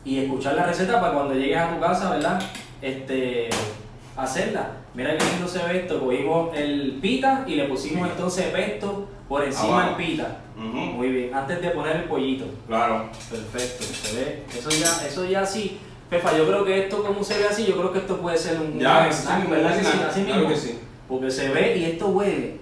y 0.06 0.20
escuchar 0.20 0.56
la 0.56 0.66
receta 0.66 1.00
para 1.02 1.14
cuando 1.14 1.34
llegues 1.34 1.58
a 1.58 1.74
tu 1.74 1.80
casa, 1.80 2.10
¿verdad? 2.12 2.42
Este, 2.82 3.50
hacerla. 4.16 4.72
Mira 4.94 5.18
qué 5.18 5.26
lindo 5.26 5.48
se 5.48 5.64
ve 5.64 5.80
esto, 5.80 6.00
cogimos 6.00 6.56
el 6.56 7.00
pita 7.02 7.46
y 7.48 7.56
le 7.56 7.66
pusimos 7.66 8.08
entonces 8.10 8.46
pesto 8.48 9.08
por 9.28 9.44
encima 9.44 9.88
del 9.88 9.96
pita. 9.96 10.38
Ujú. 10.56 10.68
Muy 10.68 11.10
bien, 11.10 11.34
antes 11.34 11.62
de 11.62 11.70
poner 11.72 11.96
el 11.96 12.04
pollito. 12.04 12.46
Claro. 12.68 13.10
Perfecto, 13.30 13.84
se 13.84 14.16
ve. 14.16 14.44
Eso 14.56 14.70
ya, 14.70 15.08
eso 15.08 15.26
ya 15.26 15.46
sí. 15.46 15.80
Pepa, 16.10 16.38
yo 16.38 16.46
creo 16.46 16.64
que 16.64 16.84
esto 16.84 17.04
como 17.04 17.24
se 17.24 17.40
ve 17.40 17.48
así, 17.48 17.66
yo 17.66 17.76
creo 17.76 17.92
que 17.92 18.00
esto 18.00 18.18
puede 18.18 18.38
ser 18.38 18.60
un 18.62 18.78
Ya, 18.80 19.12
sí, 19.12 19.24
snack, 19.24 19.46
un 19.46 19.52
¿verdad? 19.52 19.76
sí? 19.82 19.88
Así 20.08 20.24
claro 20.26 20.42
mismo. 20.42 20.54
que 20.54 20.60
sí. 20.62 20.80
Porque 21.10 21.32
se 21.32 21.50
ve 21.50 21.78
y 21.78 21.86
esto 21.86 22.08
huele. 22.10 22.60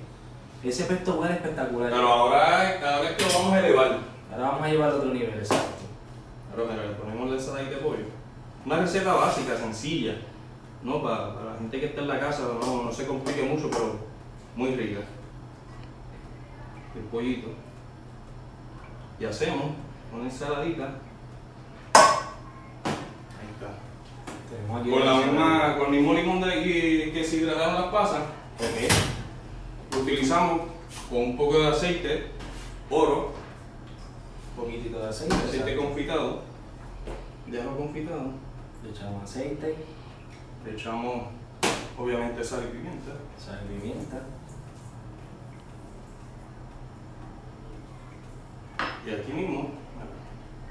Ese 0.63 0.83
pesto 0.85 1.19
huele 1.19 1.33
espectacular. 1.35 1.89
Pero 1.91 2.07
ahora, 2.07 2.79
ahora 2.79 3.09
es 3.09 3.15
que 3.15 3.25
lo 3.25 3.39
vamos 3.39 3.53
a 3.53 3.59
elevar. 3.59 3.99
Ahora 4.31 4.47
vamos 4.47 4.61
a 4.61 4.69
llevar 4.69 4.91
a 4.91 4.95
otro 4.95 5.13
nivel, 5.13 5.39
exacto. 5.39 5.85
Ahora 6.51 6.71
mira, 6.71 6.85
le 6.85 6.93
ponemos 6.93 7.29
la 7.29 7.35
ensalada 7.35 7.69
de 7.69 7.77
pollo. 7.77 8.05
Una 8.65 8.77
receta 8.77 9.13
básica, 9.13 9.57
sencilla. 9.57 10.15
¿no? 10.83 11.01
Para, 11.01 11.33
para 11.33 11.51
la 11.53 11.57
gente 11.57 11.79
que 11.79 11.85
está 11.87 12.01
en 12.01 12.07
la 12.07 12.19
casa, 12.19 12.43
no, 12.59 12.83
no 12.83 12.91
se 12.91 13.07
complique 13.07 13.43
mucho, 13.43 13.69
pero 13.69 13.95
muy 14.55 14.75
rica. 14.75 15.01
El 16.95 17.03
pollito. 17.03 17.49
Y 19.19 19.25
hacemos 19.25 19.71
una 20.13 20.25
ensaladita. 20.25 20.83
Ahí 21.93 23.49
está. 23.53 23.69
Tenemos 24.49 24.81
aquí 24.81 24.89
Con, 24.89 25.05
la 25.05 25.13
misma, 25.15 25.77
con 25.77 25.87
el 25.87 26.01
mismo 26.01 26.13
limón 26.13 26.41
de 26.41 26.63
que, 26.63 27.11
que 27.13 27.23
se 27.23 27.37
hidrataron 27.37 27.75
las 27.75 27.91
pasas, 27.91 28.21
Ok. 28.59 29.10
Utilizamos 30.11 30.61
con 31.09 31.19
un 31.19 31.37
poco 31.37 31.59
de 31.59 31.67
aceite, 31.67 32.27
oro, 32.89 33.31
Un 34.57 34.65
poquitito 34.65 34.99
de 34.99 35.07
aceite. 35.07 35.33
aceite 35.33 35.57
exacto. 35.57 35.81
confitado, 35.85 36.41
de 37.47 37.61
ajo 37.61 37.77
confitado. 37.77 38.31
Le 38.83 38.89
echamos 38.89 39.23
aceite, 39.23 39.75
Le 40.65 40.71
echamos 40.73 41.27
obviamente 41.97 42.43
sal 42.43 42.63
y 42.67 42.75
pimienta. 42.77 43.11
sal 43.37 43.59
y 43.63 43.79
pimienta. 43.79 44.17
Y 49.05 49.09
aquí 49.09 49.31
mismo 49.31 49.81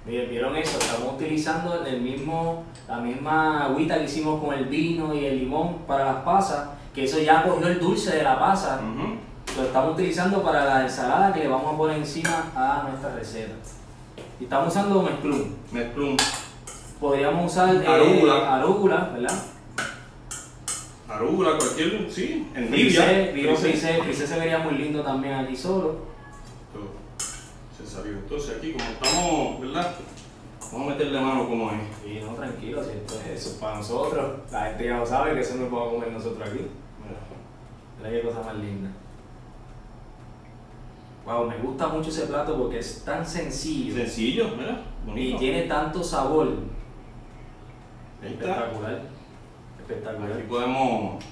Miren, 0.06 0.30
vieron 0.30 0.56
eso, 0.56 0.78
estamos 0.78 1.14
utilizando 1.14 1.84
el 1.84 2.00
mismo, 2.00 2.64
la 2.88 2.98
misma 2.98 3.66
agüita 3.66 3.98
que 3.98 4.04
hicimos 4.04 4.42
con 4.42 4.54
el 4.54 4.64
vino 4.64 5.14
y 5.14 5.26
el 5.26 5.40
limón 5.40 5.78
para 5.86 6.06
las 6.06 6.24
pasas, 6.24 6.70
que 6.94 7.04
eso 7.04 7.18
ya 7.20 7.42
cogió 7.42 7.66
el 7.68 7.78
dulce 7.78 8.16
de 8.16 8.22
la 8.22 8.38
pasa. 8.38 8.80
Lo 9.56 9.64
estamos 9.64 9.94
utilizando 9.94 10.42
para 10.42 10.64
la 10.64 10.82
ensalada 10.82 11.32
que 11.32 11.40
le 11.40 11.48
vamos 11.48 11.74
a 11.74 11.76
poner 11.76 11.98
encima 11.98 12.50
a 12.54 12.86
nuestra 12.88 13.14
receta. 13.14 13.54
Y 14.38 14.44
estamos 14.44 14.68
usando 14.68 15.02
mezclum. 15.02 15.44
Mezclum. 15.72 16.16
Podríamos 17.00 17.50
usar 17.52 17.74
eh, 17.74 17.86
Arúgula. 17.86 18.56
arúgula, 18.56 19.10
¿verdad? 19.12 19.42
Arúgula, 21.08 21.58
cualquier. 21.58 22.10
Sí. 22.10 22.46
Frisé, 22.54 23.32
vino 23.34 23.56
Frisé. 23.56 24.26
se 24.26 24.38
vería 24.38 24.58
muy 24.58 24.74
lindo 24.74 25.02
también 25.02 25.34
aquí 25.34 25.56
solo. 25.56 26.10
Se 27.76 27.86
salió. 27.86 28.12
Entonces 28.12 28.56
aquí, 28.58 28.72
como 28.72 28.84
estamos, 28.84 29.60
¿verdad? 29.60 29.94
Vamos 30.72 30.86
a 30.86 30.90
meterle 30.90 31.20
mano 31.20 31.48
como 31.48 31.70
es. 31.72 31.80
Y 32.06 32.20
no, 32.20 32.34
tranquilo, 32.34 32.84
si 32.84 32.90
esto 32.90 33.14
es 33.20 33.40
eso 33.40 33.50
es 33.50 33.54
para 33.56 33.78
nosotros. 33.78 34.40
La 34.52 34.66
gente 34.66 34.84
ya 34.84 34.98
lo 34.98 35.06
sabe 35.06 35.34
que 35.34 35.40
eso 35.40 35.56
no 35.56 35.68
podemos 35.68 35.94
comer 35.94 36.12
nosotros 36.12 36.48
aquí. 36.48 36.66
Mira 37.98 38.10
qué 38.10 38.22
cosa 38.22 38.42
más 38.42 38.54
linda. 38.56 38.90
Wow, 41.30 41.46
me 41.48 41.56
gusta 41.58 41.86
mucho 41.86 42.10
ese 42.10 42.26
plato 42.26 42.56
porque 42.58 42.80
es 42.80 43.04
tan 43.04 43.24
sencillo 43.24 43.94
Sencillo, 43.94 44.48
mira. 44.58 44.82
y 45.04 45.08
Bonito. 45.08 45.38
tiene 45.38 45.62
tanto 45.62 46.02
sabor. 46.02 46.48
Ahí 48.20 48.32
está. 48.32 48.46
Espectacular. 48.50 49.00
Espectacular. 49.80 50.32
Aquí 50.32 50.42
podemos, 50.48 51.24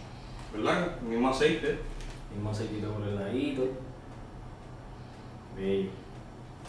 ¿verdad? 0.54 1.00
Mismo 1.00 1.28
aceite. 1.30 1.78
Mismo 2.32 2.50
aceitito 2.50 2.92
por 2.92 3.08
el 3.08 3.16
ladito. 3.16 3.62
Bello. 5.56 5.90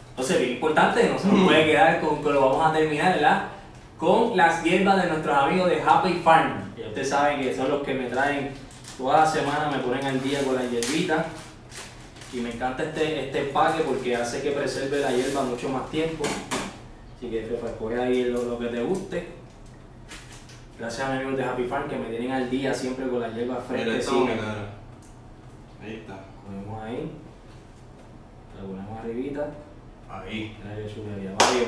Entonces, 0.10 0.40
bien 0.40 0.52
importante, 0.54 1.08
no 1.10 1.20
se 1.20 1.28
nos 1.28 1.46
puede 1.46 1.66
quedar 1.66 2.02
con 2.02 2.24
que 2.24 2.30
lo 2.32 2.42
vamos 2.50 2.66
a 2.68 2.74
terminar, 2.74 3.14
¿verdad? 3.14 3.48
Con 4.00 4.36
las 4.36 4.64
hierbas 4.64 5.04
de 5.04 5.10
nuestros 5.10 5.38
amigos 5.38 5.70
de 5.70 5.82
Happy 5.84 6.14
Farm. 6.24 6.74
Que 6.76 6.88
ustedes 6.88 7.10
saben 7.10 7.42
que 7.42 7.56
son 7.56 7.70
los 7.70 7.84
que 7.84 7.94
me 7.94 8.10
traen 8.10 8.50
toda 8.98 9.20
la 9.20 9.26
semana, 9.26 9.70
me 9.72 9.78
ponen 9.84 10.04
al 10.04 10.22
día 10.22 10.44
con 10.44 10.56
las 10.56 10.70
hierbitas. 10.72 11.26
Y 12.32 12.38
me 12.38 12.54
encanta 12.54 12.84
este, 12.84 13.26
este 13.26 13.48
empaque 13.48 13.84
porque 13.84 14.16
hace 14.16 14.42
que 14.42 14.52
preserve 14.52 15.00
la 15.00 15.12
hierba 15.12 15.44
mucho 15.44 15.70
más 15.70 15.90
tiempo. 15.90 16.24
Así 17.18 17.30
que 17.30 17.42
Fefa, 17.44 17.68
escoge 17.68 18.00
ahí 18.00 18.26
lo, 18.26 18.44
lo 18.44 18.60
que 18.60 18.68
te 18.68 18.82
guste. 18.84 19.28
Gracias 20.78 21.08
a 21.08 21.12
mis 21.12 21.22
amigos 21.22 21.38
de 21.38 21.44
Happy 21.44 21.64
Farm 21.66 21.90
que 21.90 21.98
me 21.98 22.10
tienen 22.10 22.32
al 22.32 22.50
día 22.50 22.74
siempre 22.74 23.08
con 23.10 23.22
frescas. 23.22 23.96
esta 23.96 24.12
moneda. 24.14 24.70
Ahí 25.84 25.96
está. 25.96 26.20
Ponemos 26.46 26.84
ahí. 26.84 27.12
La 28.56 28.68
ponemos 28.68 29.00
arribita. 29.00 29.48
Ahí. 30.10 30.56
Mira 30.64 30.76
qué 30.76 30.94
chulería, 30.94 31.32
Mario. 31.32 31.68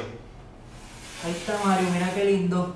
Ahí 1.23 1.31
está 1.31 1.59
Mario, 1.63 1.87
mira 1.93 2.13
qué 2.13 2.25
lindo. 2.25 2.75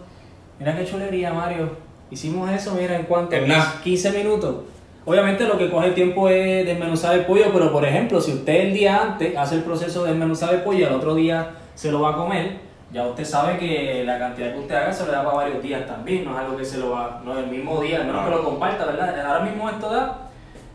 Mira 0.59 0.77
qué 0.77 0.85
chulería, 0.85 1.33
Mario. 1.33 1.77
Hicimos 2.11 2.49
eso, 2.51 2.75
mira, 2.75 2.97
en 2.97 3.05
cuánto? 3.05 3.35
En 3.35 3.47
nada. 3.47 3.79
15 3.83 4.11
minutos. 4.11 4.65
Obviamente 5.05 5.45
lo 5.45 5.57
que 5.57 5.69
coge 5.69 5.91
tiempo 5.91 6.27
es 6.29 6.65
desmenuzar 6.65 7.13
el 7.13 7.25
pollo, 7.25 7.45
pero 7.53 7.71
por 7.71 7.85
ejemplo, 7.85 8.19
si 8.19 8.33
usted 8.33 8.55
el 8.55 8.73
día 8.73 9.03
antes 9.03 9.37
hace 9.37 9.55
el 9.55 9.61
proceso 9.61 10.03
de 10.03 10.09
desmenuzar 10.09 10.53
el 10.55 10.61
pollo 10.61 10.79
y 10.79 10.83
al 10.83 10.93
otro 10.93 11.13
día 11.13 11.51
se 11.75 11.91
lo 11.91 12.01
va 12.01 12.11
a 12.11 12.15
comer, 12.15 12.57
ya 12.91 13.05
usted 13.05 13.23
sabe 13.23 13.57
que 13.59 14.03
la 14.03 14.17
cantidad 14.17 14.51
que 14.53 14.59
usted 14.59 14.73
haga 14.73 14.91
se 14.91 15.05
le 15.05 15.11
da 15.11 15.23
para 15.23 15.37
varios 15.37 15.61
días 15.61 15.85
también, 15.85 16.25
no 16.25 16.31
es 16.31 16.37
algo 16.37 16.57
que 16.57 16.65
se 16.65 16.79
lo 16.79 16.89
va, 16.91 17.21
no 17.23 17.33
es 17.33 17.43
el 17.43 17.51
mismo 17.51 17.79
día, 17.81 17.97
al 17.97 18.07
menos 18.07 18.25
que 18.25 18.31
lo 18.31 18.43
comparta, 18.43 18.85
¿verdad? 18.85 19.19
Ahora 19.27 19.41
mismo 19.41 19.69
esto 19.69 19.89
da, 19.91 20.29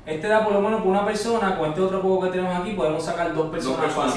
este 0.06 0.28
da 0.28 0.44
por 0.44 0.52
lo 0.52 0.60
menos 0.60 0.80
por 0.80 0.90
una 0.90 1.04
persona, 1.04 1.58
con 1.58 1.70
este 1.70 1.80
otro 1.80 2.00
poco 2.00 2.26
que 2.26 2.30
tenemos 2.30 2.54
aquí 2.56 2.74
podemos 2.74 3.02
sacar 3.04 3.34
dos 3.34 3.50
personas, 3.50 3.80
personas 3.80 4.14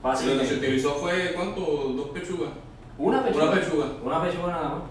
fácilmente. 0.00 0.36
Lo 0.36 0.42
que 0.42 0.46
se 0.46 0.54
utilizó 0.54 0.94
fue, 0.94 1.32
¿cuánto? 1.34 1.60
Dos 1.60 2.08
pechugas. 2.10 2.50
Una 2.96 3.24
pechuga. 3.24 3.44
Una 3.44 3.52
pechuga. 3.52 3.86
Una 4.04 4.22
pechuga 4.22 4.52
nada 4.52 4.68
más. 4.68 4.82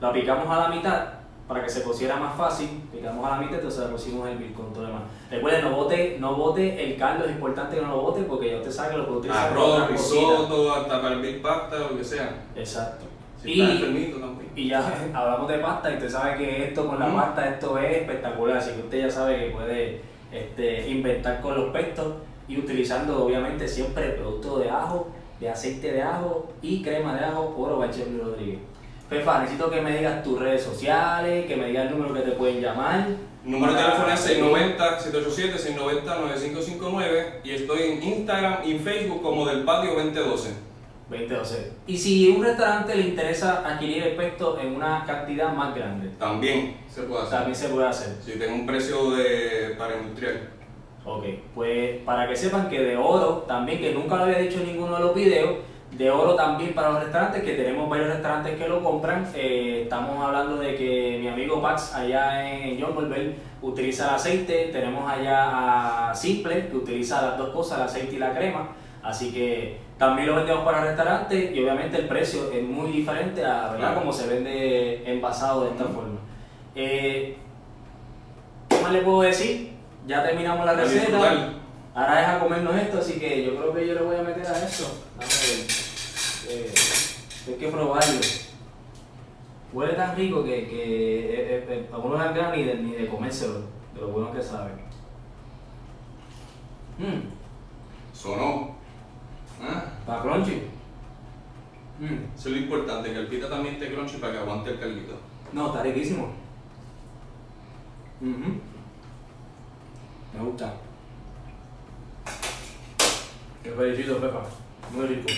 La 0.00 0.12
picamos 0.12 0.48
a 0.48 0.68
la 0.68 0.68
mitad 0.74 1.17
para 1.48 1.62
que 1.64 1.70
se 1.70 1.82
cociera 1.82 2.16
más 2.16 2.36
fácil. 2.36 2.68
Picamos 2.92 3.24
a 3.26 3.30
la 3.30 3.36
mitad, 3.38 3.54
entonces 3.54 3.80
le 3.80 3.86
pusimos 3.88 4.28
el 4.28 4.36
bill 4.36 4.52
con 4.52 4.72
todo 4.72 4.84
demás. 4.86 5.02
Recuerden, 5.30 5.64
no 5.64 5.70
bote, 5.76 6.16
no 6.20 6.34
bote 6.36 6.84
el 6.84 6.96
caldo, 6.98 7.24
es 7.24 7.30
importante 7.32 7.76
que 7.76 7.82
no 7.82 7.88
lo 7.88 8.02
bote 8.02 8.22
porque 8.22 8.50
ya 8.50 8.56
usted 8.58 8.70
sabe 8.70 8.90
que 8.90 8.96
lo 8.98 9.06
puede 9.06 9.18
utilizar 9.20 9.50
Arroz, 9.50 9.88
risotto, 9.90 10.74
hasta 10.74 11.00
para 11.02 11.14
el 11.14 11.22
big 11.22 11.40
pasta, 11.42 11.78
lo 11.78 11.96
que 11.96 12.04
sea. 12.04 12.44
Exacto. 12.54 13.06
Si 13.42 13.52
Y- 13.52 13.60
enfermito 13.60 14.18
también. 14.18 14.50
Y 14.54 14.68
ya 14.68 14.84
hablamos 15.14 15.48
de 15.48 15.58
pasta 15.58 15.90
y 15.90 15.94
usted 15.94 16.10
sabe 16.10 16.36
que 16.36 16.64
esto 16.64 16.86
con 16.86 16.98
la 16.98 17.06
Mm. 17.06 17.16
pasta, 17.16 17.48
esto 17.48 17.78
es 17.78 17.96
espectacular. 17.98 18.56
Así 18.58 18.72
que 18.72 18.80
usted 18.80 19.00
ya 19.02 19.10
sabe 19.10 19.38
que 19.38 19.50
puede 19.52 20.02
este, 20.30 20.86
inventar 20.90 21.40
con 21.40 21.54
los 21.54 21.70
pestos 21.72 22.06
y 22.48 22.58
utilizando 22.58 23.24
obviamente 23.24 23.66
siempre 23.66 24.10
producto 24.10 24.58
de 24.58 24.68
ajo, 24.68 25.08
de 25.40 25.48
aceite 25.48 25.92
de 25.92 26.02
ajo 26.02 26.48
y 26.60 26.82
crema 26.82 27.14
de 27.14 27.24
ajo 27.24 27.78
by 27.78 27.90
Chef 27.90 28.08
Rodríguez. 28.22 28.58
Fefa, 29.08 29.38
necesito 29.40 29.70
que 29.70 29.80
me 29.80 29.96
digas 29.96 30.22
tus 30.22 30.38
redes 30.38 30.62
sociales, 30.62 31.46
que 31.46 31.56
me 31.56 31.68
digas 31.68 31.86
el 31.86 31.92
número 31.98 32.12
que 32.14 32.20
te 32.20 32.32
pueden 32.32 32.60
llamar. 32.60 33.06
Número 33.44 33.72
de 33.72 33.78
teléfono 33.80 34.12
es 34.12 34.20
seguir. 34.20 34.44
690-787-690-9559 34.44 37.24
y 37.44 37.50
estoy 37.52 37.82
en 37.82 38.02
Instagram 38.02 38.56
y 38.64 38.74
Facebook 38.78 39.22
como 39.22 39.46
del 39.46 39.62
patio 39.64 39.94
2012. 39.94 40.50
2012. 41.08 41.72
Y 41.86 41.96
si 41.96 42.28
un 42.28 42.44
restaurante 42.44 42.94
le 42.94 43.08
interesa 43.08 43.62
adquirir 43.66 44.02
el 44.02 44.16
pesto 44.16 44.58
en 44.60 44.76
una 44.76 45.04
cantidad 45.06 45.54
más 45.54 45.74
grande, 45.74 46.10
También 46.18 46.76
se 46.86 47.04
puede 47.04 47.22
hacer. 47.22 47.38
también 47.38 47.56
se 47.56 47.68
puede 47.68 47.86
hacer. 47.86 48.16
Si 48.22 48.32
tengo 48.38 48.54
un 48.56 48.66
precio 48.66 49.12
de 49.12 49.74
para 49.78 49.96
industrial. 49.96 50.50
Ok, 51.06 51.24
pues 51.54 52.02
para 52.04 52.28
que 52.28 52.36
sepan 52.36 52.68
que 52.68 52.80
de 52.80 52.98
oro 52.98 53.44
también, 53.48 53.80
que 53.80 53.94
nunca 53.94 54.16
lo 54.16 54.24
había 54.24 54.40
dicho 54.40 54.60
en 54.60 54.66
ninguno 54.66 54.96
de 54.96 55.00
los 55.00 55.14
videos, 55.14 55.54
de 55.92 56.10
oro 56.10 56.34
también 56.34 56.74
para 56.74 56.90
los 56.90 57.02
restaurantes, 57.02 57.42
que 57.42 57.54
tenemos 57.54 57.88
varios 57.88 58.08
restaurantes 58.08 58.56
que 58.56 58.68
lo 58.68 58.82
compran. 58.82 59.26
Eh, 59.34 59.80
estamos 59.84 60.24
hablando 60.24 60.56
de 60.58 60.76
que 60.76 61.18
mi 61.20 61.28
amigo 61.28 61.60
Pax 61.60 61.94
allá 61.94 62.48
en 62.48 62.80
John 62.80 62.94
Volver 62.94 63.34
utiliza 63.62 64.08
el 64.08 64.14
aceite, 64.14 64.70
tenemos 64.72 65.10
allá 65.10 66.10
a 66.10 66.14
Simple 66.14 66.68
que 66.68 66.76
utiliza 66.76 67.22
las 67.22 67.38
dos 67.38 67.50
cosas, 67.50 67.78
el 67.78 67.84
aceite 67.84 68.16
y 68.16 68.18
la 68.18 68.32
crema. 68.32 68.68
Así 69.02 69.32
que 69.32 69.78
también 69.96 70.28
lo 70.28 70.36
vendemos 70.36 70.64
para 70.64 70.82
restaurantes 70.82 71.52
y 71.54 71.60
obviamente 71.60 71.96
el 71.96 72.06
precio 72.06 72.52
es 72.52 72.62
muy 72.62 72.92
diferente 72.92 73.44
a 73.44 73.70
¿verdad? 73.72 73.94
Como 73.94 74.12
se 74.12 74.28
vende 74.28 75.10
envasado 75.10 75.64
de 75.64 75.70
esta 75.70 75.84
forma. 75.84 76.18
Eh, 76.74 77.36
¿Qué 78.68 78.80
más 78.80 78.92
le 78.92 79.00
puedo 79.00 79.22
decir? 79.22 79.72
Ya 80.06 80.22
terminamos 80.22 80.64
la 80.64 80.74
receta. 80.74 81.52
Ahora 81.98 82.22
es 82.22 82.28
a 82.28 82.38
comernos 82.38 82.76
esto, 82.76 82.98
así 82.98 83.18
que 83.18 83.44
yo 83.44 83.56
creo 83.56 83.74
que 83.74 83.88
yo 83.88 83.94
le 83.94 84.02
voy 84.02 84.14
a 84.14 84.22
meter 84.22 84.46
a 84.46 84.64
esto. 84.64 84.84
Dame 85.18 85.32
ver. 85.32 85.66
Eh, 86.48 86.72
hay 87.48 87.54
que 87.54 87.68
probarlo. 87.68 88.20
Huele 89.72 89.94
tan 89.94 90.14
rico 90.16 90.44
que, 90.44 90.68
que 90.68 90.84
eh, 90.84 91.56
eh, 91.58 91.66
eh, 91.68 91.88
a 91.92 91.98
uno 91.98 92.16
no 92.16 92.22
dan 92.24 92.34
ganas 92.36 92.56
ni 92.56 92.62
de, 92.62 92.74
ni 92.76 92.92
de 92.92 93.08
comérselo, 93.08 93.62
de 93.94 94.00
lo 94.00 94.08
bueno 94.08 94.32
que 94.32 94.40
sabe. 94.40 94.70
Mmm, 96.98 98.14
Sonó. 98.14 98.76
¿Ah? 99.60 99.84
para 100.06 100.22
crunchy. 100.22 100.62
Mm, 101.98 102.32
Eso 102.36 102.48
es 102.48 102.54
lo 102.54 102.56
importante, 102.58 103.10
que 103.12 103.18
el 103.18 103.26
pita 103.26 103.50
también 103.50 103.74
esté 103.74 103.92
crunchy 103.92 104.18
para 104.18 104.34
que 104.34 104.38
aguante 104.38 104.70
el 104.70 104.78
caldito. 104.78 105.14
no, 105.52 105.66
está 105.66 105.82
riquísimo. 105.82 106.28
Ujú. 108.20 108.60
Me 110.32 110.44
gusta. 110.44 110.74
Felicito, 113.76 114.18
Pepa. 114.18 114.42
Muy 114.92 115.06
rico. 115.06 115.28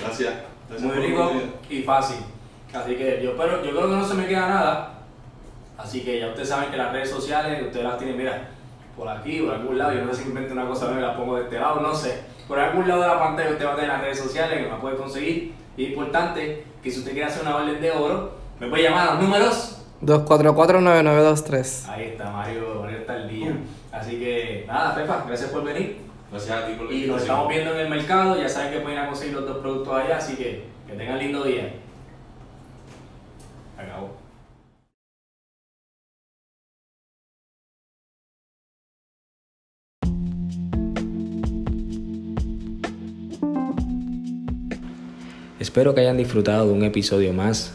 Gracias. 0.00 0.34
Gracias 0.68 0.86
Muy 0.86 0.96
por 0.96 1.04
rico 1.04 1.32
y 1.70 1.82
fácil. 1.82 2.16
Así 2.72 2.96
que 2.96 3.20
yo, 3.22 3.32
espero, 3.32 3.64
yo 3.64 3.70
creo 3.70 3.82
que 3.82 3.96
no 3.96 4.04
se 4.04 4.14
me 4.14 4.26
queda 4.26 4.48
nada. 4.48 4.98
Así 5.78 6.02
que 6.02 6.20
ya 6.20 6.28
ustedes 6.28 6.48
saben 6.48 6.70
que 6.70 6.76
las 6.76 6.92
redes 6.92 7.10
sociales, 7.10 7.62
ustedes 7.62 7.84
las 7.84 7.98
tienen, 7.98 8.16
mira, 8.16 8.48
por 8.96 9.08
aquí, 9.08 9.40
por 9.40 9.54
algún 9.54 9.78
lado. 9.78 9.92
Yo 9.94 10.04
no 10.04 10.14
sé 10.14 10.22
si 10.22 10.28
invento 10.28 10.52
una 10.52 10.66
cosa 10.66 10.86
nueva 10.86 11.00
y 11.00 11.02
la 11.02 11.16
pongo 11.16 11.36
de 11.36 11.44
este 11.44 11.58
lado, 11.58 11.80
no 11.80 11.94
sé. 11.94 12.22
Por 12.48 12.58
algún 12.58 12.86
lado 12.86 13.02
de 13.02 13.08
la 13.08 13.18
pantalla 13.18 13.50
usted 13.50 13.66
va 13.66 13.72
a 13.72 13.76
tener 13.76 13.90
las 13.90 14.00
redes 14.02 14.18
sociales 14.18 14.64
que 14.64 14.70
me 14.70 14.78
puede 14.78 14.96
conseguir. 14.96 15.54
Y 15.76 15.84
es 15.84 15.90
importante 15.90 16.64
que 16.82 16.90
si 16.90 16.98
usted 16.98 17.12
quiere 17.12 17.26
hacer 17.26 17.42
una 17.42 17.56
orden 17.56 17.80
de 17.80 17.90
oro, 17.90 18.36
me 18.60 18.68
puede 18.68 18.84
llamar 18.84 19.08
a 19.08 19.14
los 19.14 19.22
números. 19.22 19.78
244-9923. 20.02 21.88
Ahí 21.88 22.04
está 22.04 22.30
Mario, 22.30 22.80
Mario 22.82 22.98
está 22.98 23.14
al 23.14 23.28
día. 23.28 23.56
Así 24.04 24.18
que 24.18 24.64
nada, 24.66 24.94
Pepa, 24.94 25.24
gracias 25.26 25.50
por 25.50 25.64
venir. 25.64 25.96
Gracias 26.30 26.62
a 26.62 26.66
ti 26.66 26.74
por 26.74 26.90
la 26.90 26.94
Y 26.94 27.06
nos 27.06 27.22
estamos 27.22 27.48
viendo 27.48 27.72
en 27.72 27.80
el 27.80 27.88
mercado, 27.88 28.36
ya 28.36 28.46
saben 28.46 28.70
que 28.70 28.80
pueden 28.80 28.98
ir 28.98 29.04
a 29.04 29.06
conseguir 29.06 29.34
los 29.34 29.46
dos 29.46 29.56
productos 29.58 29.94
allá, 29.94 30.18
así 30.18 30.36
que 30.36 30.62
que 30.86 30.92
tengan 30.92 31.18
lindo 31.18 31.42
día. 31.42 31.72
Acabó. 33.78 34.14
Espero 45.58 45.94
que 45.94 46.02
hayan 46.02 46.18
disfrutado 46.18 46.66
de 46.66 46.74
un 46.74 46.84
episodio 46.84 47.32
más 47.32 47.74